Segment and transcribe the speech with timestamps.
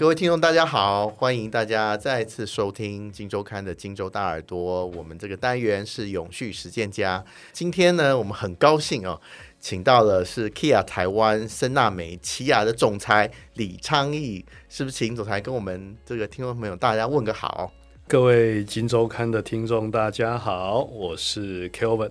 [0.00, 4.90] 各位听众，大家好，欢迎大家再次收听《金周刊》的《金周大耳朵》。
[4.96, 7.22] 我们这个单元是永续实践家。
[7.52, 9.20] 今天呢，我们很高兴哦，
[9.58, 14.96] 请到了是 Kia 台湾森纳美起亚的总裁李昌义，是不是？
[14.96, 17.70] 请总裁跟我们这个听众朋友大家问个好。
[18.08, 22.10] 各位《金周刊》的听众，大家好，我是 Kelvin，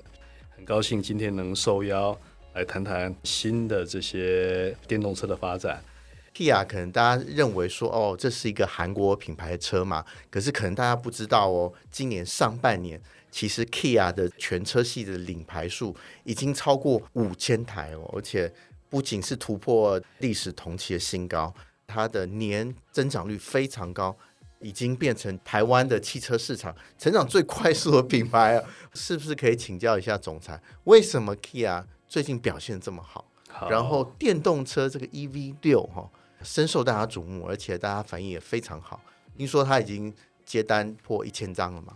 [0.56, 2.16] 很高兴今天能受邀
[2.54, 5.82] 来谈谈新的这些电动车的发展。
[6.34, 18.52] Kia 可能大家认为说哦，这是一个韩国品牌的车嘛，可是可能大家不知道哦，今年上半年其实 Kia 的全车系的领牌数已经超过五千台哦，而且
[18.90, 21.54] 不仅是突破历史同期的新高，
[21.86, 24.16] 它的年增长率非常高，
[24.62, 28.66] 已经变成台湾的汽车市场成长最快速的品牌了！
[28.94, 33.26] 是不是可以请教一下总裁，为什么 Kia 最近表现这么好？
[33.50, 36.10] 好，然后电动车这个 EV 六哈。
[36.44, 39.02] 深受大家瞩目，而且大家反应也非常好。
[39.38, 40.14] 听说他已经
[40.46, 41.94] 接单破一千张了嘛？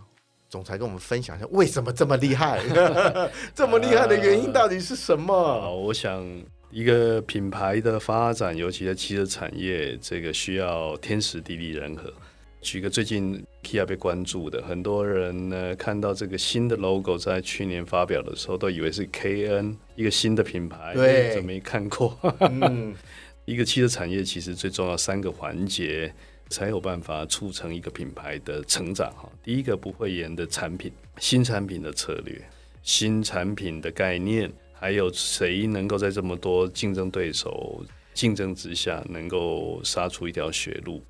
[0.48, 2.62] 总裁跟我们分享一下，为什么这么厉害？
[3.54, 5.34] 这么厉害的原因到底是什么？
[5.34, 6.24] 呃，我想，
[6.70, 12.12] 一个品牌的发展，尤其在汽车产业，这个需要天时地利人和。
[12.60, 22.16] 举个最近 Kia 被关注的，很多人呢看到这个新的 logo 在去年发表的时候，都以为是 KN 一个新的品牌，对，怎么没看过？
[22.40, 22.94] 嗯
[23.44, 26.12] 一个汽车产业其实最重要三个环节，
[26.48, 29.30] 才有办法促成一个品牌的成长哈。
[29.42, 32.40] 第一个不会延的产品，新产品的策略，
[32.82, 41.02] 新产品的概念，还有谁能够在这么多竞争对手竞争之下，能够杀出一条血路。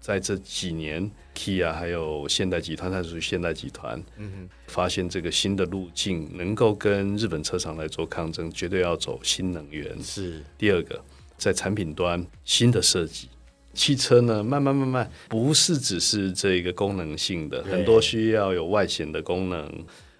[0.00, 10.00] 在这几年，Kia 还有现代集团，它属于现代集团，嗯哼，发现这个新的路径，能够跟日本车厂来做抗争，绝对要走新能源。
[10.02, 11.02] 是第二个。
[11.38, 13.28] 在产品端新的设计，
[13.72, 19.72] 汽车呢，慢慢慢慢不是只是这个功能性的，很多需要有外显的功能。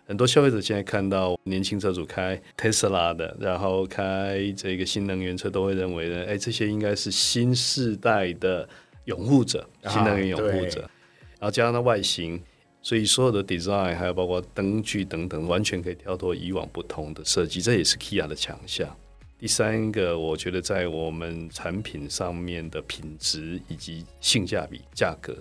[0.07, 8.67] 很多消费者现在看到年轻车主开特斯拉的，然后开这个新能源车，都会认为呢，哎，这些应该是新世代的
[9.05, 10.81] 拥护者，新能源拥护者。
[11.39, 12.43] 然后加上它外形，
[12.81, 18.89] 所以所有的 design 还有包括灯具等等，完全可以跳脱以往不同的设计，这也是 Kia 的强项。
[19.39, 25.33] 第三个，我觉得在我们产品上面的品质以及性价比、价格，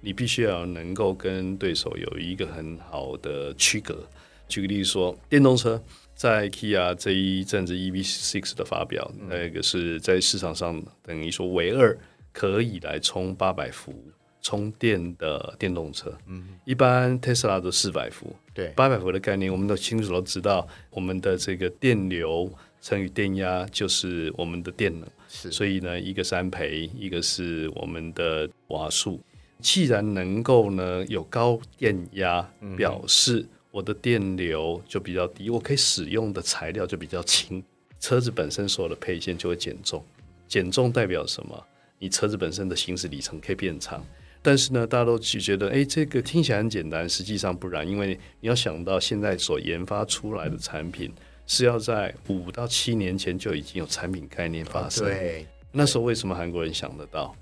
[0.00, 4.06] 你必须要能够跟对手有一个很好的区隔。
[4.46, 5.82] 举个例子说，电动车
[6.14, 11.98] 在 Kia 这一阵子 EV6 的发表，嗯、那个是在市场上等于说唯二
[12.32, 13.92] 可以来充八百伏
[14.40, 16.16] 充电的电动车。
[16.28, 22.48] 嗯，一般特斯拉都四百伏，对，八百伏的概念，我们都清楚都知道，我们的这个电流。
[22.80, 29.20] 乘以电压就是我们的电能，是，所以呢，一个是安培，一个是我们的瓦数。
[29.60, 37.62] 既然能够呢有高电压，表示我的电流就比较低，我可以使用的材料就比较轻，
[38.00, 40.02] 车子本身所有的配件就会减重。
[40.48, 41.66] 减重代表什么？
[41.98, 44.02] 你车子本身的行驶里程可以变长。
[44.40, 51.12] 但是呢，大家都只觉得，哎，这个听起来很简单，实际上不然，因为你要想到现在所研发出来的产品。
[51.52, 55.04] 是要在五到七年前就已经有产品概念发生。
[55.04, 57.34] 对，那时候为什么韩国人想得到？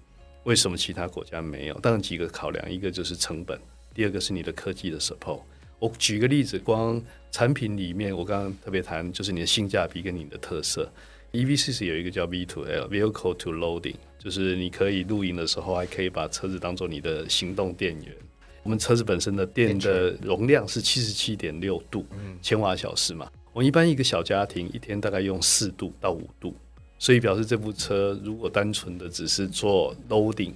[0.44, 1.78] 为什么其他国家没有？
[1.80, 3.60] 当然几个考量，一个就是成本，
[3.92, 5.42] 第二个是你的科技的 support。
[5.78, 6.98] 我举个例子，光
[7.30, 10.90] 产品里面，我刚刚特别谈就是你的性价比跟你的特色。
[11.32, 18.16] EV6 有一个叫 V2L（Vehicle to Loading），就是你可以露营的时候还可以把车子当做你的行动电源。
[18.62, 22.06] 我们车子本身的电的容量是七十七点六度
[22.40, 23.30] 千瓦小时嘛。
[23.58, 26.54] 我一般一个小家庭一天大概用四度到五度，
[26.96, 30.52] 所以表示这部车如果单纯的只是做 loading，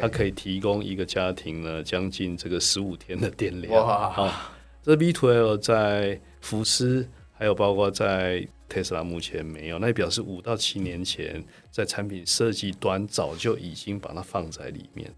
[0.00, 3.74] 它可以提供一个家庭呢将近这个十五天的电量。
[3.84, 4.06] 哇！
[4.06, 15.12] 啊，这 V2L 在福斯还有包括在特斯拉目前没有，那也表示五到七年前在产品设计端早就已经把它放在里面。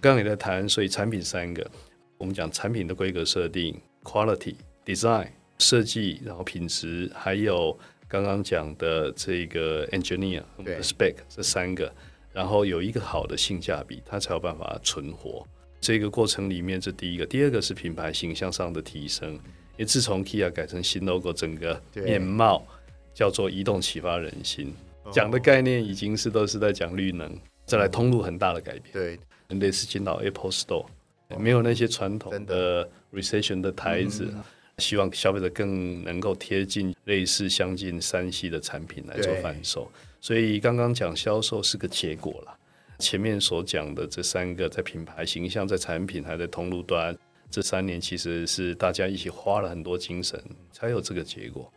[0.00, 1.68] 刚刚也在谈，所以产品三个，
[2.18, 4.54] 我们讲产品的规格设定、quality、
[4.86, 5.26] design。
[5.58, 7.76] 设计，然后品质，还有
[8.08, 10.42] 刚刚讲的这个 engineer、
[10.82, 11.92] spec 这三个，
[12.32, 15.46] 然后有一个好的性价比，它才有办法存活。
[15.80, 19.38] 这个过程里面，这第一个，第二个是品牌形象上的提升。
[19.76, 22.64] 因为自从 Kia 改成新 logo，整个面貌
[23.12, 24.72] 叫做移动启发人心，
[25.12, 27.36] 讲的概念已经是都是在讲绿能，
[27.66, 28.92] 再来通路很大的改变。
[28.92, 29.18] 对，
[29.58, 30.86] 类似进到 Apple Store，
[31.36, 34.32] 没有那些传统的 reception 的台子。
[34.78, 39.90] 希望消费者更能够贴近类似相近三系的产品来做贩售，
[40.20, 42.56] 所以刚刚讲销售是个结果了。
[42.98, 47.16] 前面所讲的这三个，在品牌形象、在产品还在通路端，
[47.50, 50.40] 这三年其实是大家一起花了很多精神，
[50.72, 51.70] 才有这个结果。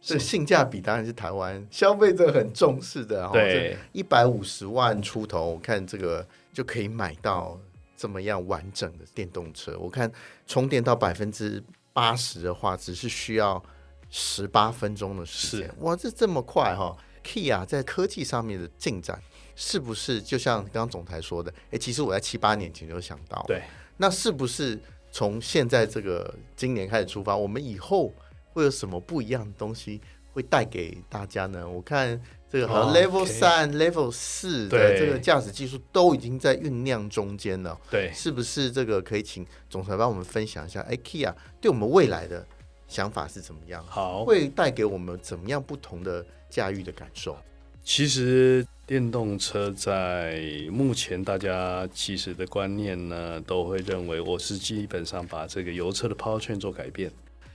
[0.00, 3.28] 这性价比当然是台湾消费者很重视的。
[3.32, 7.58] 对，一百五十万出头，我看这个就可以买到
[7.96, 9.76] 这么样完整的电动车。
[9.78, 10.10] 我看
[10.46, 11.62] 充电到百分之
[11.96, 13.62] 八十的话，只是需要
[14.10, 15.74] 十八分钟的时间。
[15.78, 16.94] 哇，这这么快哈
[17.24, 19.18] ！Kia 在科技上面的进展，
[19.54, 21.50] 是不是就像刚刚总裁说的？
[21.70, 23.62] 哎，其实我在七八年前就想到，对，
[23.96, 24.78] 那是不是
[25.10, 28.12] 从现在这个今年开始出发，我们以后？
[28.52, 30.00] 会有什么不一样的东西
[30.32, 31.68] 会带给大家呢？
[31.68, 32.18] 我看
[32.50, 33.90] 这个好像 Level 三、oh, okay.
[33.90, 37.78] Level 四的这个驾驶技术都已经在酝酿中间了。
[37.90, 40.80] 对，是不是这个可以请总裁帮我们分享一下？
[40.82, 42.46] 哎，Kia 对我们未来的
[42.86, 43.84] 想法是怎么样？
[43.86, 47.36] 好，会带给我们怎么样不同的驾驭的感受？
[47.82, 50.40] 其实电动车在
[50.70, 57.10] 目前大家其实的观念呢，都会认为我是基本上把这个油车的 powertrain 做改变。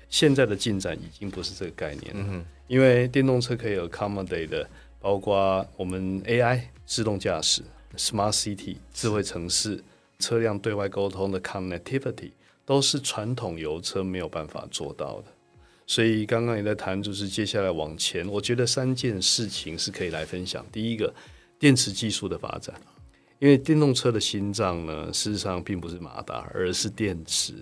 [0.09, 4.69] 现在的进展已经不是这个概念了，嗯、因为电动车可以 accommodate 的，
[5.01, 7.62] 包括我们 AI 自动驾驶、
[7.98, 9.83] Smart City 智慧城市、
[10.19, 12.31] 车辆对外沟通的 connectivity，
[12.65, 15.25] 都是传统油车没有办法做到的。
[15.88, 20.65] 所以刚刚也在谈，就是接下来往前，我觉得三件事情是可以来分享。
[20.71, 21.13] 第一个，
[21.59, 22.74] 电池技术的发展，
[23.39, 27.54] 因为电动车的心脏呢，事实上并不是马达，而是电池。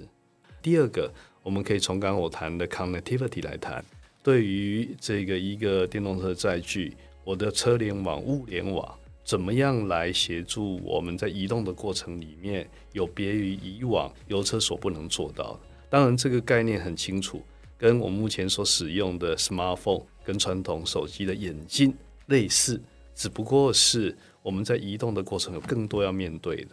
[0.62, 1.12] 第二个。
[1.42, 3.84] 我们可以从刚刚我谈的 connectivity 来谈，
[4.22, 6.94] 对于这个一个电动车载具，
[7.30, 8.92] 我的车联网、物联网
[9.24, 15.60] 怎么样来协助我们在移动的过程里面，有别于以往油车所不能做到的。
[15.92, 17.44] 当然，这个概念很清楚，
[17.78, 21.94] 跟我目前所使用的 smartphone 跟传统手机的眼镜
[22.30, 22.82] 类似，
[23.14, 26.72] 只不过是我们在移动的过程有更多要面对的。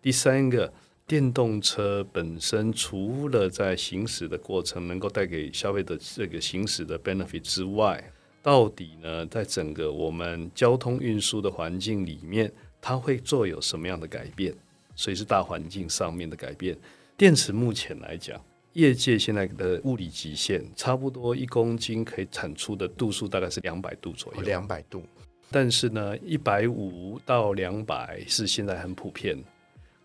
[0.00, 0.72] 第三个。
[1.08, 8.12] 电动车本身除了在行驶的过程能够带给消费者这个行驶的 benefit 之外，
[8.42, 12.50] 到底呢，在整个我们交通运输的环境里面，
[12.80, 14.54] 它会做有什么样的改变？
[14.94, 16.76] 所以是大环境上面的改变。
[17.16, 18.40] 电池目前来讲，
[18.72, 25.02] 业界现在的物理极限差不多一公斤可以产出的度数大概是两百度左右，两百度。
[25.50, 29.36] 但是呢，一百五到两百是现在很普遍。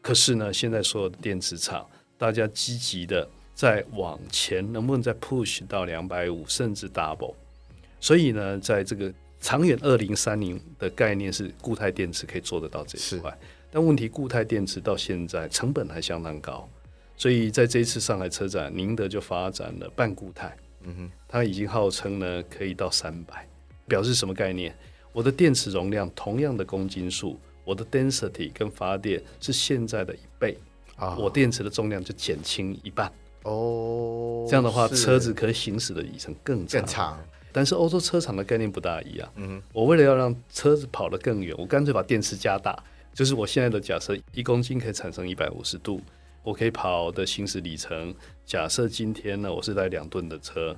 [0.01, 1.87] 可是呢，现在所有的电池厂，
[2.17, 7.35] 大家积极的在往前，能不能再 push 到两百五，甚至 double？
[8.03, 9.09] 所以呢，在这个
[9.39, 13.33] 长远二零三零的概念是固态电池可以做得到这一块，
[13.71, 16.67] 但问题固态电池到现在成本还相当高，
[17.15, 23.47] 所以在这一次上海车展，宁德就发展了半固态，嗯哼，它已经号称呢可以到三百，
[23.87, 24.75] 表示什么概念？
[25.13, 27.39] 我的电池容量同样的公斤数。
[27.65, 30.57] 我的 density 跟发电是现在的一倍
[30.97, 33.09] 啊，我电池的重量就减轻一半
[33.43, 34.45] 哦。
[34.49, 36.81] 这样的话，车子可以行驶的里程更长。
[36.81, 37.25] 更长。
[37.53, 39.31] 但是欧洲车厂的概念不大一样。
[39.35, 42.77] 嗯，我为了要让车子跑得更远，我干脆把电池加大。
[43.13, 46.01] 就是我现在的假设，一公斤可以产生一百五十度，
[46.41, 48.13] 我可以跑的行驶里程。
[48.43, 50.75] 假设今天呢，我是带两吨的车，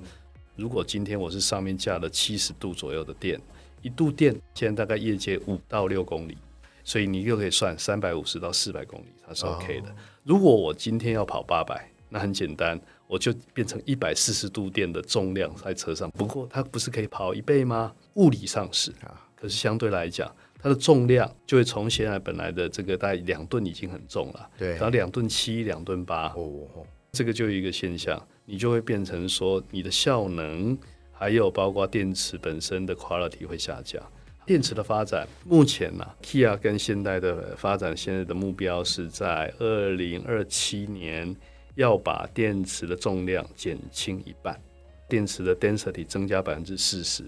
[0.58, 3.40] 如果今天我是上面加了七十度左右的电，
[3.82, 6.38] 一度电现在大概业界五到六公里。
[6.84, 9.88] 所以你又可以算三百五十到四百公里，它是 OK 的。
[10.24, 16.10] 如果我今天要跑八百，那很简单，我就变成一百四十度电的重量在车上。
[16.12, 17.94] 不过它不是可以跑一倍吗？
[18.16, 26.68] 物理上是啊，可是相对来讲，它的重量就会从现在本来的这个大概两吨已经很重了，对，然后两吨七、两吨八，哦，
[27.12, 30.78] 这个就有一个现象，你就会变成说你的效能
[31.12, 34.02] 还有包括电池本身的 quality 会下降。
[34.46, 41.36] 电池的发展，目前呢、啊，Kia 跟现代的发展，现在的目标是在二零二七年
[41.75, 44.60] 要把电池的重量减轻一半，
[45.08, 47.24] 电池的 density 增加百分之四十，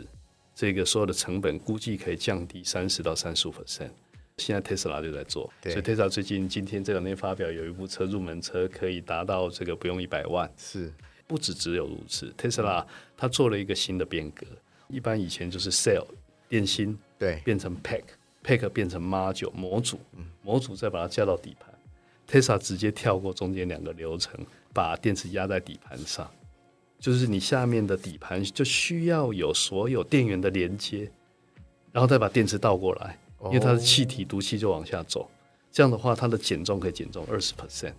[0.55, 3.91] 这个所有的成本估计可以降低三十到三十五 percent。
[4.37, 10.93] 现在 Tesla 就在做，所以 Tesla 最近今天这两天发表有一部车入门车可以达到这个不用一百万，是
[11.25, 12.85] 不止只有如此，Tesla
[13.17, 14.45] 它做了一个新的变革，
[14.89, 16.05] 一般以前就是 cell
[16.47, 16.97] 电芯。
[17.17, 19.99] 对，变成 pack，pack 变成 module 模组，
[20.43, 21.73] 模组再把它加到底盘。
[22.29, 24.33] Tesla 直接跳过中间两个流程，
[24.73, 26.29] 把电池压在底盘上，
[26.99, 31.09] 就是你下面的底盘就需要有所有电源的连接，
[31.91, 35.29] 然后再把电池倒过来，因为它的气体毒气就往下走。
[35.71, 37.93] 这样的话，它的减重可以减重二十 percent，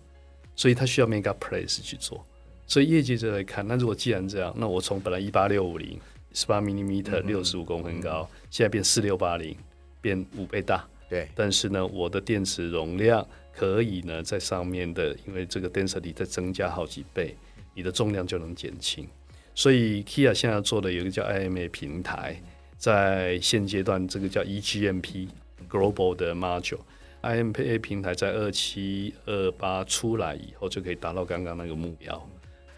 [0.55, 2.23] 所以它需要 mega place 去做。
[2.67, 5.99] 所以业界就来看，那如果既然这样，那我从本来一八六五零。
[6.31, 9.57] 十八 millimeter 六十五公分高，现在变四六八零，
[9.99, 13.27] 变五倍大，对，但是呢，我的电池容量
[13.59, 17.35] 可以呢在上面的，因为这个 density 再增加好几倍，
[17.73, 19.05] 你的重量就能减轻。
[19.53, 22.41] 所以 Kia 现在做的有一个叫 IMA 平台，
[22.77, 25.27] 在现阶段这个叫 eGMP
[25.69, 32.29] Global 的 Module，IMA 平台在二七二八出来以后就可以达到刚刚那个目标。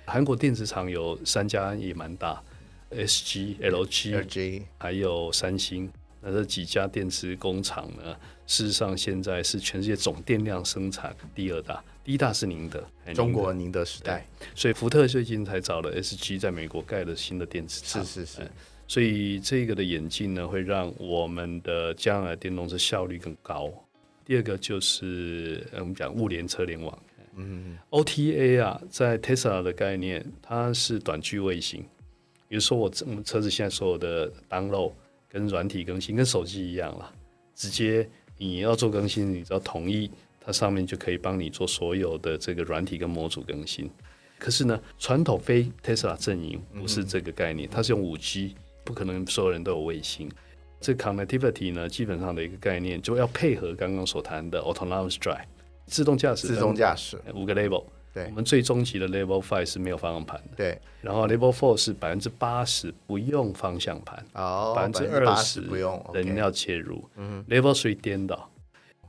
[0.06, 2.42] 韩国电池厂有三家也蛮大
[2.90, 5.88] ，SG、LG 还有三星。
[6.24, 8.16] 那这几家电池工厂呢，
[8.52, 14.28] 事实上现在是全世界总电量生产第二大，第一大是宁德，中国宁德时代。
[14.54, 18.04] 所以福特最近才找了 SG 在美国盖了新的电池厂。
[18.04, 18.52] 是是是。
[18.90, 23.72] 所以这个的演进呢，会让我们的将来电动车效率更高。
[24.26, 27.04] 第二个就是我们讲物联车联网。
[27.38, 31.82] 嗯，OTA 啊，在 Tesla 的概念，它是短距卫星。
[32.50, 34.92] 比如说我我们车子现在所有的 download。
[35.30, 37.10] 跟软体更新跟手机一样了，
[37.56, 38.06] 直接
[38.48, 43.88] 你要做更新，你只要同意，它上面就可以帮你做所有的这个软体跟模组更新。
[44.40, 50.28] 可是呢，传统非 Tesla 阵营不是这个概念，它是用五 G，不可能所有人都有卫星。
[50.80, 55.46] 这 connectivity 呢，基本上的一个概念就要配合刚刚所谈的 autonomous drive
[55.86, 57.84] 自动驾驶，自动驾驶五个 level。
[58.14, 60.58] 对，我们最终极的 Level Five 是没有方向盘的。
[60.58, 67.04] 对，然后 Level Four 是百分之八十不用方向盘，哦，百分之二十不用人要切入。
[67.16, 68.50] 嗯，Level Three 颠倒，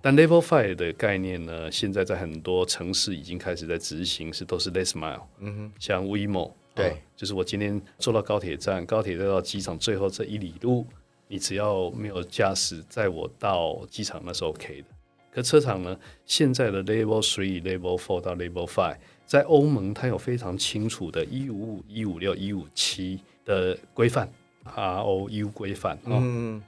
[0.01, 5.23] 但 Level Five 的概念呢，现在在很多城市已经开始在执行，是都是 Less Mile。
[5.41, 10.87] 嗯哼，像 WeMo，对、哦，就是我今天坐到高铁站，高铁再到机场最后这一里路，
[11.27, 14.89] 你只要没有驾驶，载我到机场那是 OK 的。
[15.35, 24.31] 可车厂呢，现在的 Level Three、Level Four 到 Level Five，在欧盟它有非常清楚的一五五、一五六、一五七的规范
[24.67, 25.99] ，ROU 规范。
[26.05, 26.63] 嗯，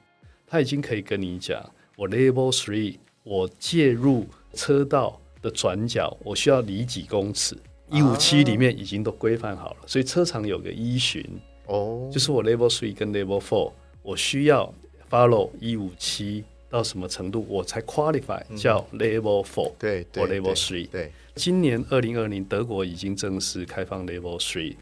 [0.46, 1.62] 它已经可以跟你讲，
[1.94, 7.54] 我 Level Three，我介入车道的转角，我需要离几公尺，
[7.90, 11.22] 一五七里面已经都规范好了，所以车厂有个依循。
[11.66, 14.72] 哦，就是我 Level Three 跟 Level Four，我需要
[15.10, 16.44] follow 一五七。
[16.74, 20.88] 到什么程度我才 qualify 叫 level four，嗯、对，或 level three。
[20.88, 24.74] 对，今年二零二零德国已经正式开放 level three，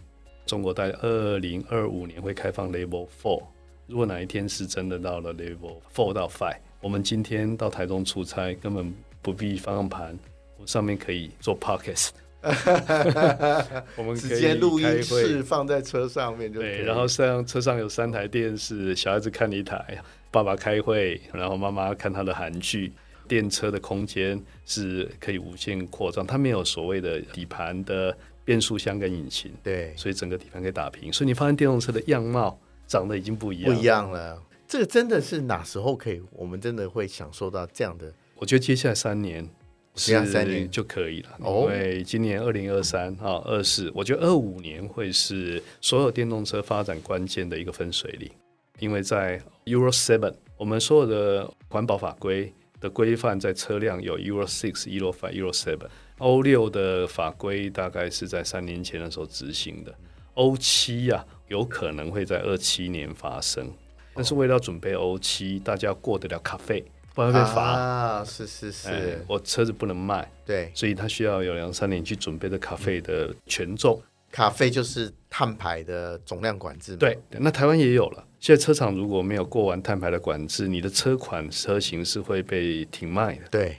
[0.46, 3.42] 中国在二零二五年会开放 level four。
[3.86, 10.18] 如果哪一天是真的到了 level four 到 five，我们今天到台中出差根本不必方向盘，
[10.56, 12.08] 我上面可以做 podcast，
[13.96, 19.98] 我们直接录音室放在车上面就，对，然后上车上有三台电视，小孩子看一台。
[20.30, 22.92] 爸爸开会，然后妈妈看他的韩剧。
[23.28, 31.10] 电车的空间是可以无限扩张，它没有所谓的底盘的变速箱跟引擎，对，所以整个底盘可以打平。
[31.10, 34.42] 所以你发现电动车的样貌长得已经不一样，不一样了。
[34.66, 36.20] 这个真的是哪时候可以？
[36.32, 38.12] 我们真的会享受到这样的？
[38.34, 39.48] 我觉得接下来三年，
[39.94, 41.30] 接下来三年就可以了。
[41.40, 48.30] 因为今年二零二三啊二四，我觉得二五年会是所有电动车发展关键的一个分水岭。
[48.78, 55.88] 因为在 Euro Seven，我们所有的环保法规的规范在车辆有 Euro Six、Euro Five、Euro Seven。
[56.18, 59.92] 欧六的法规大概是在三年前的时候执行的，
[60.34, 63.68] 欧七呀有可能会在二七年发生。
[64.14, 68.24] 但是为了准备欧七，大家过得了卡费，不然会被罚啊！
[68.24, 74.00] 是是是、哎，我车子不能卖，对，所以他需要有两三年去准备的卡费的权重。
[74.30, 78.26] 卡费就是碳排的总量管制，对，那台湾也有了。
[78.40, 83.42] 现在车厂如果没有过完碳排的管制，你的车款车型是会被停卖的。
[83.50, 83.76] 对，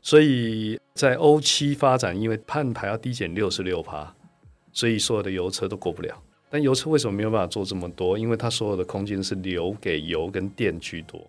[0.00, 4.14] 所以在欧七发展，因为碳排要低减六十六趴，
[4.72, 6.16] 所以所有的油车都过不了。
[6.48, 8.18] 但油车为什么没有办法做这么多？
[8.18, 11.20] 因为它所有的空间是留给油跟电居多。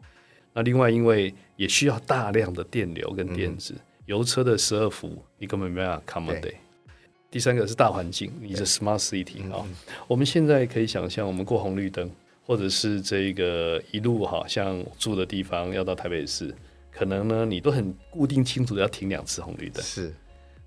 [0.54, 6.56] 那另外，因为也需要大量的电流跟电子，嗯、油车的十二伏你根本没办法 accommodate。
[7.30, 9.76] 第三个是大环境，你的 smart city 啊、嗯。
[10.08, 12.12] 我们现在可以想象，我们过红绿灯，
[12.46, 16.54] 或者是这个一路哈，像住的地方要到台北市，
[16.92, 19.82] 可能呢你都很固定清楚的要停两次红绿灯。
[19.82, 20.14] 是，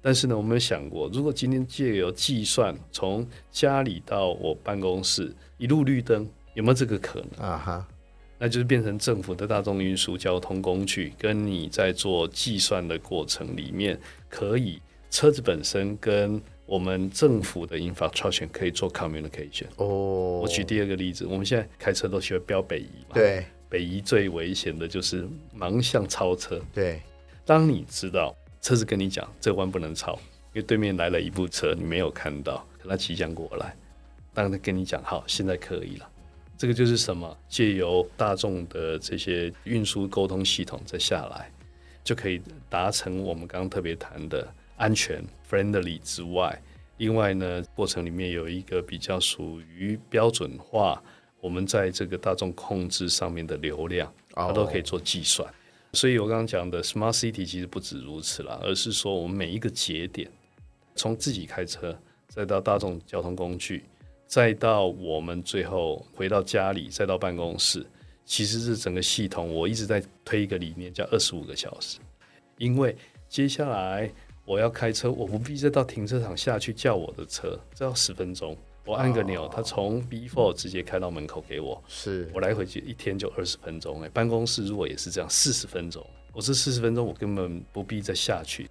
[0.00, 7.58] 但是呢，我们有想过，如果今天借由计算，从家里到我办公室一路绿灯，有没有这个可能啊？
[7.58, 7.88] 哈，
[8.44, 13.98] 那就是变成政府的大众运输交通工具，跟你在做计算的过程里面，
[14.28, 14.78] 可以
[15.10, 19.64] 车子本身跟我们政府的 infrastructure 可以做 communication。
[19.76, 23.14] 哦，我举第二个例子，我们现在开车都喜欢标北移嘛。
[23.14, 25.26] 对，北移最危险的就是
[25.58, 26.60] 盲向超车。
[26.74, 27.00] 对，
[27.46, 30.12] 当你知道车子跟你讲这弯不能超，
[30.52, 33.74] 因为对面来了一部车，你没有看到，可他即将过来。
[34.34, 36.10] 当他跟你讲好，现在可以了，
[36.64, 37.36] 这个就是什么？
[37.46, 41.52] 借由大众的这些运输沟通系统再下来，
[42.02, 42.40] 就可以
[42.70, 46.58] 达成我们刚刚特别谈的安全 （friendly） 之外，
[46.96, 51.02] 另外呢，过程里面有一个比较属于标准化，
[51.38, 55.46] 我们在这个大众控制上面的流量，它都可以做计算。
[55.46, 55.56] Oh.
[55.92, 60.30] 所以我刚刚讲的 Smart City 其实不止如此啦，而是说我们每一个节点，
[60.94, 61.94] 从自己开车，
[62.26, 63.84] 再到大众交通工具。
[64.34, 67.86] 再到我们最后回到家里，再到办公室，
[68.24, 69.54] 其实是整个系统。
[69.54, 72.00] 我一直在推一个理念，叫二十五个小时。
[72.58, 72.96] 因为
[73.28, 74.10] 接下来
[74.44, 81.80] 我要开车，我不必再到停车场下去叫我的车，这要十分钟，我按个钮，它从 B4 直接开到门口给我。
[81.86, 84.02] 是我来回去一天就二十分钟。
[84.02, 88.68] 哎，办公室如果也是这样，四十分钟，我这四十分钟我根本不必再下去。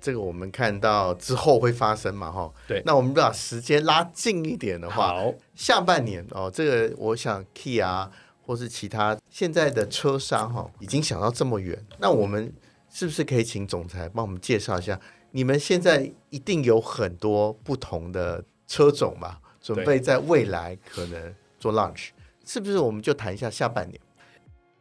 [0.00, 2.30] 这个我们看到之后会发生嘛？
[2.30, 2.82] 哈，对。
[2.86, 8.10] 那我们把时间拉近一点的话，好，下半年哦，这个我想 Key 啊
[8.42, 11.84] 或是其他现在的车商哈，已经想到这么远。
[11.98, 12.52] 那我们
[12.90, 14.98] 是不是可以请总裁帮我们介绍一下？
[15.32, 19.38] 你们现在一定有很多不同的车种嘛？
[19.60, 22.08] 准备在未来可能做 launch，
[22.46, 22.78] 是不是？
[22.78, 24.00] 我们就谈一下下半年。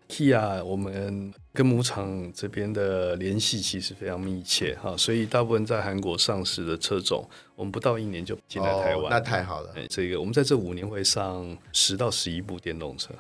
[0.10, 9.06] Kia，我们跟母厂这边的联系其实非常密切哈，所以大部分在韩国上市的车种，我们不到一年就进来台湾。
[9.06, 9.76] 哦，那太好了。
[9.90, 13.14] 这个我们在这五年会上十到十一部电动车，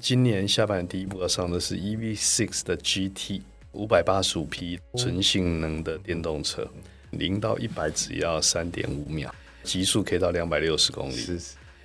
[0.00, 6.66] 今年下半年第一部要上的是 EV6 的 GT，五百八十五匹纯性能的电动车，
[7.10, 9.32] 零到一百只要三点五秒，
[9.64, 11.14] 极速可以到两百六十公里。
[11.14, 11.38] 是，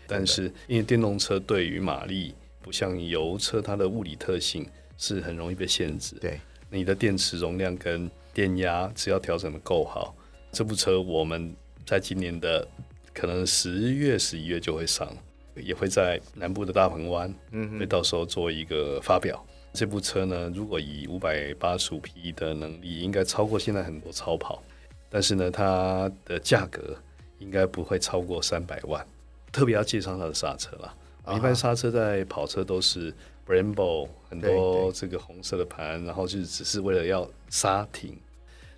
[0.07, 2.33] 但是因为电动车对于马力。
[2.67, 6.17] 不像油车，它的物理特性是很容易被限制。
[6.19, 6.37] 对，
[6.69, 10.13] 你的电池容量跟电压，只要调整的够好，
[10.51, 11.55] 这部车我们
[11.85, 12.67] 在今年的
[13.13, 15.07] 可能十月、十一月就会上，
[15.55, 19.41] 也会在南部的大鹏湾，嗯，会到时候做一个发表。
[19.71, 24.61] 这部车呢，如果以五百八十五匹的能力，应该超过现在很多超跑，
[25.09, 26.97] 但是呢，它的价格
[27.39, 29.07] 应该不会超过三百万。
[29.53, 30.93] 特别要介绍它的刹车啦。
[31.35, 33.13] 一般刹车在跑车都是
[33.45, 38.17] Brembo，很多这个红色的盘，然后就只是为了要刹停。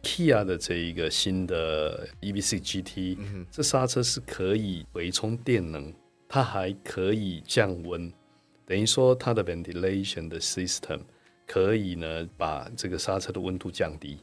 [0.02, 5.94] Kia 的这一个新的 EV6 GT，嗯，这刹车是可以回充电能，
[6.28, 8.10] 它还可以降温，
[8.66, 11.02] 等于说它的 ventilation 的 system
[11.46, 14.18] 可以呢把这个刹车的温度降低。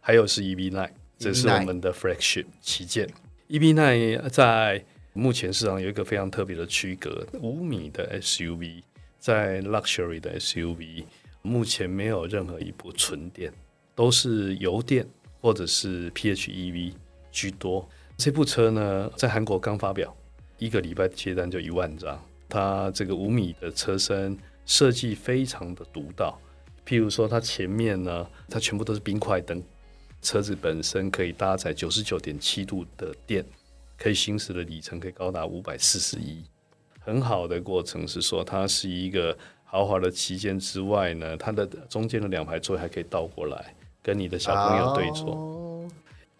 [0.00, 3.08] 还有是 EV9，这是我们的 flagship 旗舰。
[3.48, 8.82] EV9 在目前市场有一个非常特别的区隔，五米的 SUV，
[9.18, 11.04] 在 luxury 的 SUV，
[11.42, 13.52] 目前没有任何一部纯电，
[13.94, 15.06] 都是油电
[15.42, 16.94] 或者是 PHEV
[17.30, 17.86] 居多。
[18.16, 20.16] 这部车呢，在韩国刚发表，
[20.58, 22.18] 一个礼拜接单就一万张。
[22.48, 26.40] 它这个五米的车身设计非常的独到，
[26.86, 29.62] 譬如说它前面呢，它全部都是冰块灯，
[30.22, 33.44] 车子本身可以搭载九十九点七度的电。
[34.02, 36.42] 可以行驶的里程可以高达五百四十一，
[36.98, 45.26] 很好的过程是说它是一个豪华的旗舰之外呢，它的中间的两排座位还可以倒过来跟你的小朋友对坐。
[45.26, 45.92] Oh.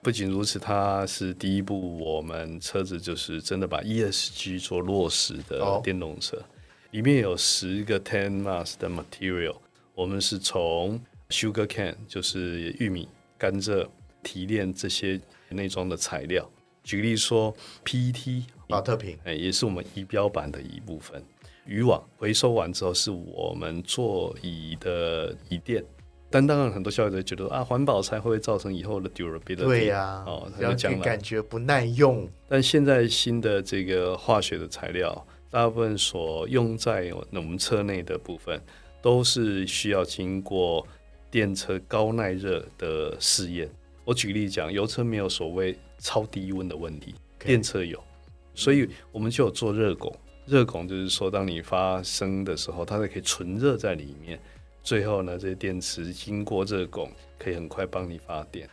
[0.03, 6.47] 不仅如此，它是第一部我们车子就是真的把 ESG 做落实的电动车，oh.
[6.91, 9.55] 里面有十个 ten mass 的 material，
[9.95, 13.07] 我们是从 sugar cane 就是玉米、
[13.39, 13.87] 甘蔗
[14.21, 16.51] 提炼这些内装的材料。
[16.83, 21.23] 举例说，PET 保特瓶，哎，也是我们仪表板的一部分。
[21.65, 25.85] 渔网回收完之后，是我们座椅的椅垫。
[26.29, 29.57] 但当然，很多消费者觉得啊，环保才会造成以后的 durability？
[29.57, 32.29] 对呀、啊，哦，他就讲了，感觉不耐用。
[32.49, 38.61] 但现在新的这个化学的材料，大部分所用在我们车内的部分，
[39.01, 40.85] 都是需要经过
[41.31, 43.71] 电车高耐热的试验。
[44.05, 45.79] 我举例讲，油车没有所谓。
[46.03, 48.03] 超低温的问题.电车有，
[48.55, 50.15] 所以我们就有做热拱。
[50.45, 54.39] 热拱就是说，当你发生的时候，它可以存热在里面。
[54.83, 58.69] 最后呢，这些电池经过热拱，可以很快帮你发电。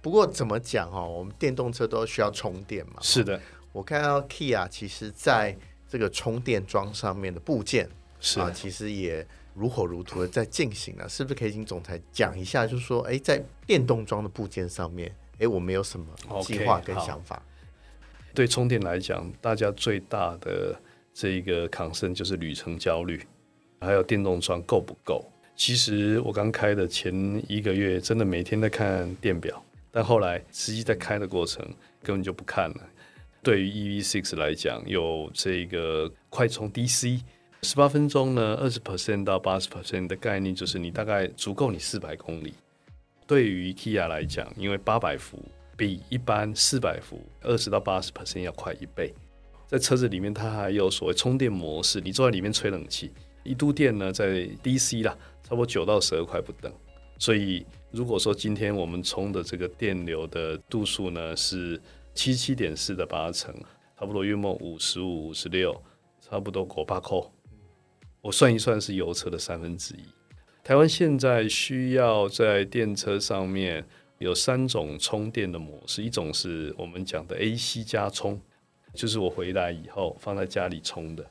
[0.00, 2.94] 不过怎么讲哈，我们电动车都需要充电嘛。
[3.02, 3.38] 是的，
[3.70, 5.54] 我看到 Kia 其实在
[5.86, 7.86] 这个充电桩上面的部件
[8.18, 11.06] 是啊，其实也如火如荼的在进行了。
[11.06, 15.14] 是不是可以请总裁讲一下，就是说，哎，在电动桩的部件上面？
[15.40, 16.06] 哎，我没有什么
[16.42, 17.36] 计划跟想法。
[17.36, 20.78] Okay, 对充电来讲，大家最大的
[21.12, 23.20] 这一个 concern 就是旅程焦虑，
[23.80, 25.24] 还有电动桩够不够？
[25.56, 27.12] 其实我刚开的前
[27.48, 31.64] 一个月，真的每天在看电表，但后来实际在开的过程
[32.02, 32.80] 根本就不看了。
[33.42, 37.20] 对于 EV6 来讲，有这个快充 DC，
[37.62, 42.54] 十八分钟呢，二十 percent 到八十 percent 的概念就是你大概足够你四百公里。
[43.30, 45.40] 对于 Kia 来讲，因为八百伏
[45.76, 49.14] 比一般四百伏二十到八十 percent 要快一倍。
[49.68, 53.12] 在车子里面，它还有所谓充电模式，你坐在里面吹冷气，
[53.44, 56.72] 一度电呢在 DC 啦，差不多九到十二块不等。
[57.20, 61.80] 所以如果说今天我们充的这个电流的度数呢是
[62.12, 63.54] 七七点四的八成，
[63.96, 65.80] 差不多约莫五十五、五十六，
[66.20, 67.32] 差不多过八扣。
[68.20, 70.00] 我算一算是油车的三分之一。
[70.70, 73.84] 台湾现在需要在电车上面
[74.18, 78.40] 有三种充电的模式，一种是我们讲的 AC 加充，
[78.94, 81.28] 就是我回来以后放在家里充的，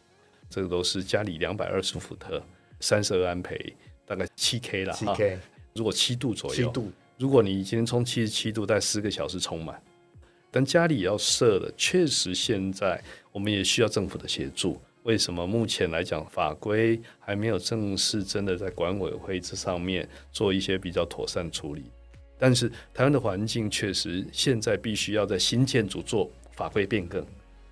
[0.49, 2.43] 这个都是家里两百二十伏特，
[2.81, 3.73] 三十二安培，
[4.05, 4.91] 大概七 K 了。
[4.91, 5.39] 七 K，
[5.73, 9.81] 如果七度左右，七度，如果你今天充七十七度，在四个小时充满。
[10.51, 14.81] 但家里要设的，确实现在我们也需要政府的协助。
[15.03, 21.83] 为什么目前来讲法规还没有正式真的在管委会这上面做一些比较妥善处理？
[22.37, 27.25] 但是台湾的环境确实现在必须要在新建筑做法规变更，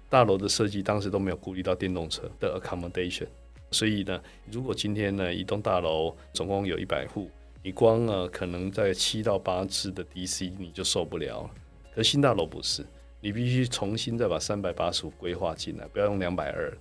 [0.10, 3.28] 大楼的设计当时都没有顾虑到电动车的 accommodation，
[3.72, 7.30] 所以呢，如果今天呢一栋大楼总共有一百户，
[7.62, 11.50] 你光呢可能在七到八支的 DC 你就受不了了，
[11.94, 12.86] 可新大楼不是，
[13.20, 16.78] 你必须重新再把三百八十五规划进来，不要用两百二。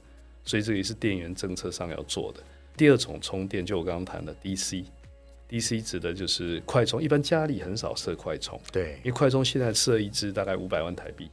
[0.47, 2.41] 所以这也是电源政策上要做的。
[2.77, 7.03] 第二种充电，就我刚刚谈的 DC，DC 指的就是快充。
[7.03, 11.29] 一般家里很少设快充，对，因为快充现在设一支大概五百万台币，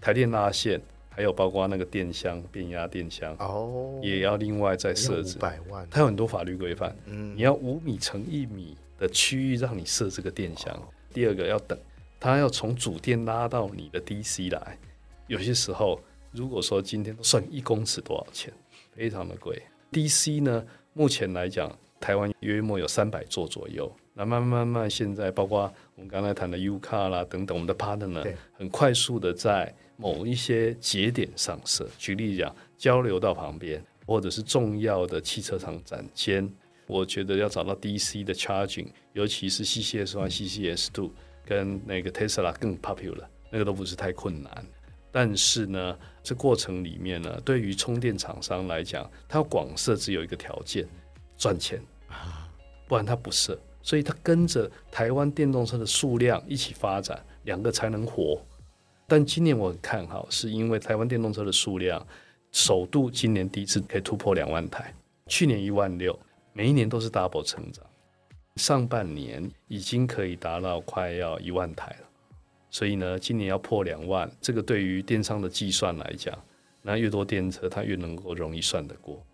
[0.00, 5.36] 台电拉线，还有包括那个电箱、变压电箱，哦，也要另外再设置。
[5.38, 6.94] 五百万，它有很多法律规范。
[7.06, 10.72] 嗯，你要五米乘一米的区域让你设这个电箱。
[10.74, 11.78] 哦，第二个要等，
[12.20, 14.78] 它要从主电拉到你的 DC 来，
[15.26, 15.98] 有些时候。
[16.34, 18.52] 如果说今天算一公尺多少钱，
[18.92, 19.62] 非常的贵。
[19.92, 21.70] DC 呢，目前来讲，
[22.00, 23.90] 台湾约莫有三百座左右。
[24.12, 31.88] 那慢慢慢，现在包括我们刚才谈的 U-Car 啦等等，我们的 partner 呢，很快速的在某一些节点上设。
[31.98, 36.52] 举例讲，交流道旁边，或者是重要的汽车厂展间，
[36.88, 41.12] 我觉得要找到 DC 的 charging，尤其是 CCS One、CCS Two
[41.44, 44.66] 跟那个 Tesla 更 popular，那个都不是太困难。
[45.16, 50.84] 但是呢，这过程里面呢，对于充电厂商来讲，它要广设只有一个条件，
[51.38, 52.50] 赚钱啊，
[52.88, 53.56] 不然它不设。
[53.80, 58.44] 所以它跟着台湾电动车的数量一起发展，两个才能活。
[59.06, 62.04] 但今年我很看好，是因为台湾电动车的数量
[62.50, 64.92] 首度今年第一次可以突破两万台，
[65.28, 66.18] 去年一万六，
[66.52, 67.86] 每一年都是 double 成长，
[68.56, 72.03] 上半年已经可以达到快要一万台了。
[72.74, 76.36] 所以呢，今年要破两万，这个对于电商的计算来讲，
[76.82, 79.24] 那越多电车，它越能够容易算得过。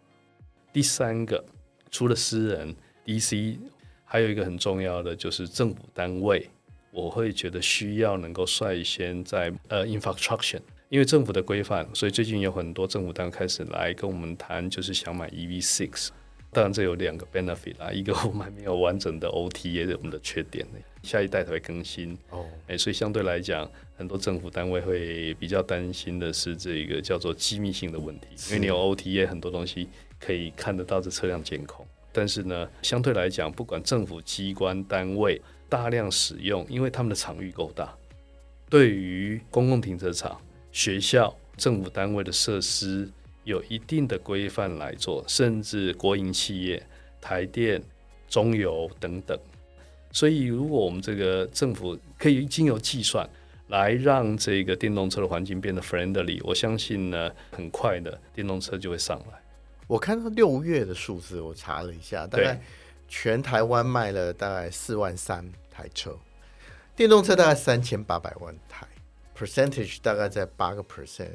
[0.74, 1.42] 第三个，
[1.90, 2.76] 除了私人
[3.06, 3.56] DC，
[4.04, 6.50] 还有一个很重要的就是政府单位，
[6.90, 16.10] 我会觉得需要能够率先在呃 infrastructure，因为政府的规范，所以最近有很多政府单位开始来跟我们谈，就是想买 EV six。
[16.52, 22.18] 当然，这有两个 benefit 啦，一个我们还没有完整的 OTA，我们的缺点呢，下一代才会更新。
[22.30, 37.96] 哦，哎，所以相对来讲，很多政府单位会比较担心的是这个叫做机密性的问题，因为你有 OTA，很多东西可以看得到这车辆监控，但是呢，相对来讲，不管政府机关单位大量使用，因为他们的场域够大，
[38.68, 40.40] 对于公共停车场、
[40.72, 43.08] 学校、政府单位的设施。
[43.44, 46.84] 有一定的规范来做，甚至国营企业、
[47.20, 47.82] 台电、
[48.28, 49.38] 中油等等。
[50.12, 53.28] 所以，如果我们这个政府可以经由计算
[53.68, 59.40] 来让这个电动车的环境变得 friendly，我相信呢，很快的电动车就会上来。
[59.86, 62.60] 我看到六月的数字，我查了一下，大概
[63.08, 66.18] 全台湾卖了大概四万三台车，
[66.96, 68.86] 电动车大概三千八百万台
[69.36, 71.28] ，percentage 大概在八个 percent。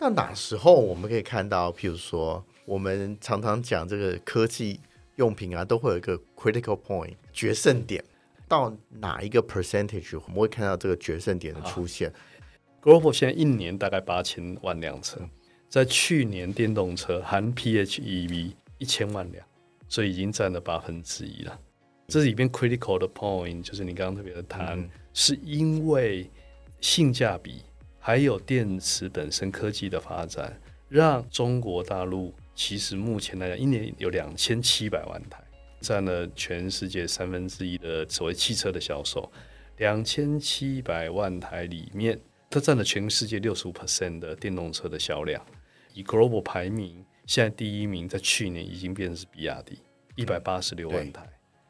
[0.00, 4.78] 那哪时候我们可以看到，譬如说，我们常常讲这个科技
[5.16, 8.04] 用品啊，都会有一个 critical point 决胜点，
[8.46, 12.12] 到哪一个 percentage 我们会看到这个决胜点的出现。
[12.80, 15.20] Global 现在一年大概八千万辆车，
[15.68, 19.44] 在去年电动车含 PHEV 一千万辆，
[19.88, 21.58] 所以已经占了八分之一了。
[22.06, 26.30] 这里边 critical 的 point 就是你刚刚特别的谈，嗯、是因为
[26.80, 27.64] 性价比。
[28.08, 35.44] 还有电池本身科技的发展，让中国大陆其实目前来讲，一年有两千七百万台，
[35.82, 39.30] 占了全世界三分之一的所谓汽车的销售。
[39.76, 42.18] 两千七百万台里面，
[42.48, 45.44] 它占了全世界六十五 percent 的电动车的销量。
[45.92, 49.82] 以 global 排名，现在第一名在去年已经变成是比亚迪，
[50.16, 51.28] 一百八十六万台。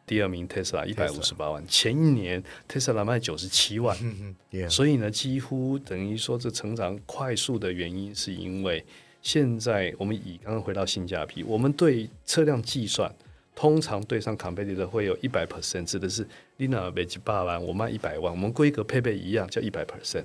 [0.08, 3.94] 第二名特斯拉一百五十八万，前一年特斯拉卖九十七万
[4.70, 8.82] 所以呢，几乎等于说这成长快速的原因，是因为
[9.20, 13.14] 现在我们以刚刚回到性价比，我们对车辆计算，
[13.54, 20.24] 通常对上 competitor 会有一百 percent，指的是你那卖几百万，我卖一百万，我们规格配备一样，叫一百 percent。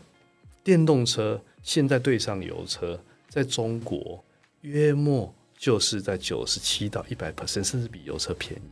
[0.64, 4.24] 电动车现在对上油车，在中国
[4.62, 8.64] 约莫就是在九十七到一百 percent，甚至比油车便宜。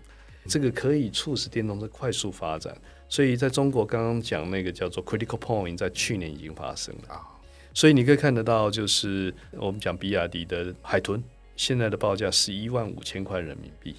[0.47, 2.75] 这个可以促使电动车快速发展，
[3.07, 7.21] 所以在中国刚刚讲那个叫做 critical point，在去年已经发生了啊。
[7.73, 11.23] 所以你可以看得到，就是我们讲比亚迪的海豚，
[11.55, 13.95] 现在的报价是一万五千块人民币，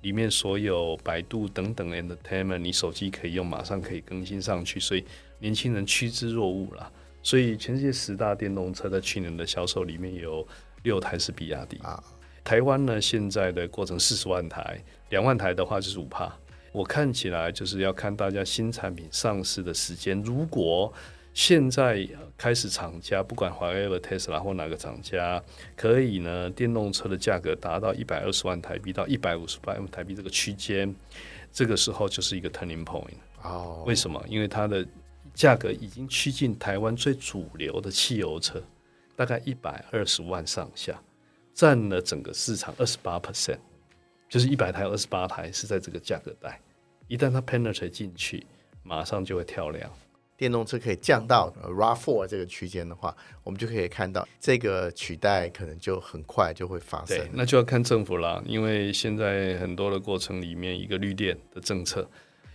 [0.00, 5.04] 里面所有百度等等 entertainment，你手机可以用，马上可以更新上去，所以
[5.38, 6.90] 年轻人趋之若鹜了。
[7.22, 10.46] 所以全世界十大电动车在去年的销售里面有
[10.84, 12.02] 六台是比亚迪啊。
[12.42, 14.80] 台湾呢，现在的过程四十万台，
[15.10, 16.32] 两万台的话就是五趴。
[16.72, 20.20] 我看起来就是要看大家新产品上市的时间。
[20.22, 20.92] 如果
[21.32, 25.42] 现在开始厂家，不管华为、特斯拉或哪个厂家，
[25.76, 30.94] 可以呢，电动车的价格达到一百二十万台币到一百五十万台币这个区间，
[31.52, 33.16] 这个时候就是一个 turning point。
[33.42, 34.22] 哦，为什么？
[34.28, 34.86] 因为它的
[35.34, 38.62] 价格已经趋近台湾最主流的汽油车，
[39.14, 40.98] 大概一百二十万上下。
[41.54, 43.56] 占了整个市场二十八 percent，
[44.28, 46.60] 就是一百台有二十八台是在这个价格带。
[47.08, 48.44] 一旦它 penetrate 进去，
[48.82, 49.90] 马上就会跳量。
[50.36, 57.18] 电动车可以降到 RAV4 这个区间的话，我们就可以看到这个取代可能就很快就会发生。
[57.32, 62.06] 那就要看政府了，因为现在很多的过程里面，一个绿电的政策，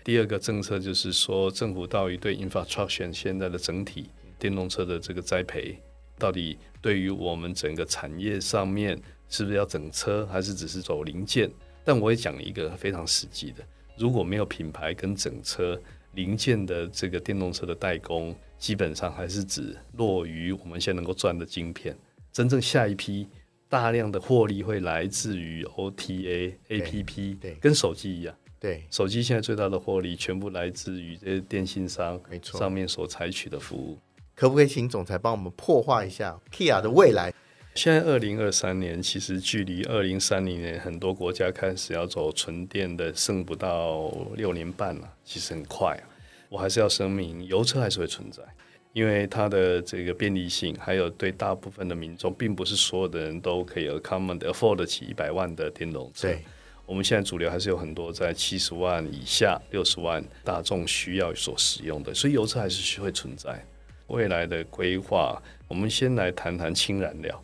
[0.03, 5.75] 第二个政策就是说政府到底对 infrastructure 现在的整体电动车的这个栽培。
[6.19, 8.95] 到底对于我们整个产业上面
[9.32, 11.50] 是不是要整车，还是只是走零件？
[11.84, 13.63] 但我也讲一个非常实际的，
[13.98, 15.82] 如果没有品牌跟整车
[16.13, 21.98] 零件的这个电动车的代工，基本上还是只落于我们现在能够赚的晶片。
[22.32, 23.28] 真正下一批
[23.67, 28.36] 大量的获利会来自于 OTA、APP，对，跟手机一样。
[28.60, 33.98] 对，手机现在最大的获利全部来自于这些电信商，没错，上面所采取的服务。
[34.36, 37.31] 可不可以请总裁帮我们破坏一下 Kia 的未来？
[37.73, 46.03] 现在二零二三年，其实距离二零三零年，很多国家开始要走纯电的，剩不到六年半了，其实很快啊。
[46.49, 48.43] 我还是要声明，油车还是会存在，
[48.91, 56.27] 因为它的这个便利性，还有对大部分的民众，并不是所有的人都可以 accommodate afford 得起一百万的电动车。
[56.27, 56.43] 对，
[56.86, 63.65] 我们现在主流还是有很多在七十万以下、六十万大众需要所使用的，所以油车还是会存在。
[64.07, 67.41] 未来的规划，我们先来谈谈氢燃料。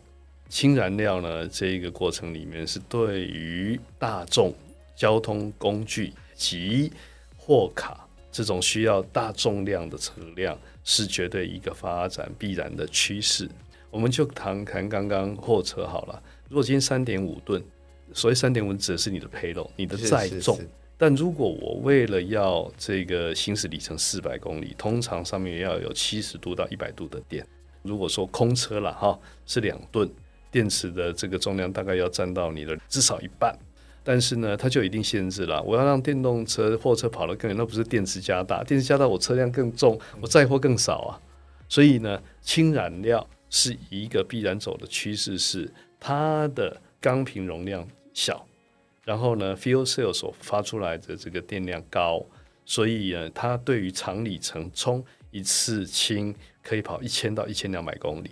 [0.48, 4.54] 氢燃料呢，这一个过程里面是对于大众
[4.96, 6.90] 交通工具及
[7.36, 13.48] 货卡这种需要大重量的车辆，是绝对一个发展必然的趋势。
[13.90, 16.22] 我们就谈谈刚刚货车好了。
[16.48, 17.62] 如果今天三点五吨，
[18.12, 20.58] 所以三点五指的是你的 payload，你的载重。
[20.96, 27.46] 但如果我为了要这个行驶里程四百公里，通常上面要有七十度到一百度的电。
[27.82, 30.10] 如果说空车了哈，是两吨，
[30.50, 33.56] 电池的这个重量大概要占到你的至少一半。
[34.04, 35.62] 但是呢，它就一定限制了。
[35.62, 41.20] 我要让电动车货车跑得更远，那不是电池加大，电池加大我车辆更重，我载货更少啊。
[41.68, 48.46] 所以呢，氢燃料是一个必然走的趋势，是它的钢瓶容量小。
[49.04, 52.24] 然后呢，fuel cell 所发出来的这个电量高，
[52.64, 58.30] 所以呢，它对于长里程充一次氢可以跑一千到一千两百公里，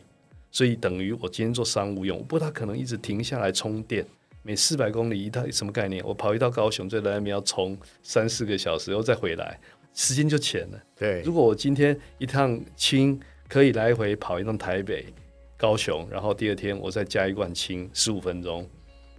[0.56, 4.02] 所以等于我今天做商务用，不过它可能一直停下来充电，
[4.42, 6.02] 每四百公里一趟，什么概念？
[6.02, 9.60] 我跑一到高雄，在那边要充三四个小时，然后再回来，
[9.92, 10.82] 时间就浅了。
[10.98, 15.04] 对，如果我今天一趟氢可以来回跑一趟台北、
[15.58, 18.66] 高雄，然后第二天我再加一罐氢，十五分钟。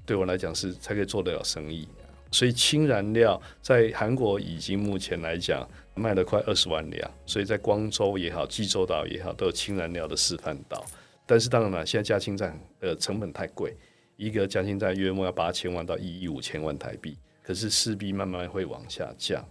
[0.08, 1.88] 对我来讲是才可以做得了生意，
[2.32, 10.84] 所以氢燃料在韩国已经目前来讲卖了快二十万辆，所以在光州也好、济州岛也好都有氢燃料的示范岛。
[11.27, 13.75] 但是当然了，现在加氢站呃成本太贵，
[14.15, 19.47] 一个加氢站约莫要八千万到一亿五千万台币，可是势必慢慢会往下降。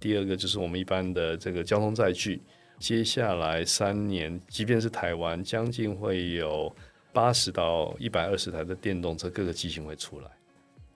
[0.00, 2.42] 第二个就是我们一般的这个交通载具，
[2.80, 6.74] 接下来三年，即便是台湾，将近会有。
[7.12, 10.30] 八十到一百二十台的电动车，各个机型会出来，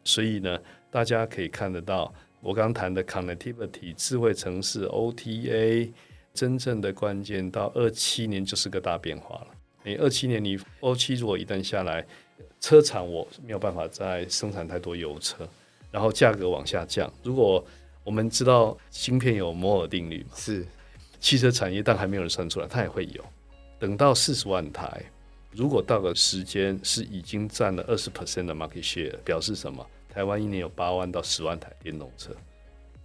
[0.04, 0.56] 所以呢，
[0.88, 5.90] 大家可以看得到，我刚谈的 connectivity 智慧城市 OTA，
[6.32, 9.48] 真正的关键到二七年就是个大变化了。
[9.84, 12.04] 你二七年你欧七如果一旦下来，
[12.58, 15.46] 车厂我没有办法再生产太多油车，
[15.90, 17.12] 然后价格往下降。
[17.22, 17.64] 如果
[18.02, 20.66] 我们知道芯片有摩尔定律嘛，是
[21.20, 23.24] 汽车产业，但还没有人算出来，它也会有。
[23.78, 25.02] 等到四十万台，
[25.50, 29.86] 如果到个时间是已经占了二十 percent 的 market share，表示什么？
[30.08, 32.34] 台湾一年有八万到十万台电动车。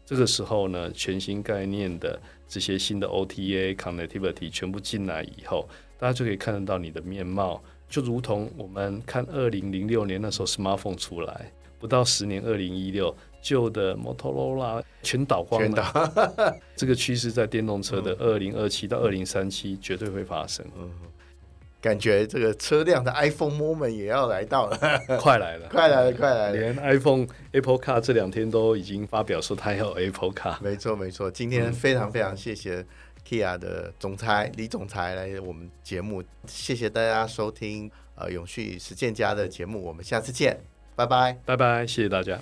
[0.06, 5.68] 这个时候呢，全新概念的这些新的 OTA connectivity 全部进来以后，
[6.00, 13.16] 大家就可以看得到你的面貌，就如同我们看二零零六年那时候 smartphone 出来，不到十年，二零一六。
[13.42, 20.66] 旧的摩托罗拉全倒光了， 这个趋势在电动车的二零二七到二零三七绝对会发生。
[20.78, 20.92] 嗯，
[21.80, 24.78] 感觉这个车辆的 iPhone moment 也要来到了，
[25.18, 26.54] 快来了，快来了，快来了！
[26.54, 30.62] 连 iPhone Apple Car 这两天都已经发表说它要 Apple Car。
[30.62, 31.32] 没错，没错。
[31.32, 32.86] 今天非常非常谢谢
[33.30, 40.60] Kia 的总裁李总裁来我们节目，谢谢大家收听呃永续实践家的节目，我们下次见，
[40.96, 42.40] 拜拜，拜拜，谢谢大家。